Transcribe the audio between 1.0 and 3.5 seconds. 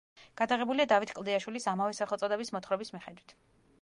კლდიაშვილის ამავე სახელწოდების მოთხრობის მიხედვით.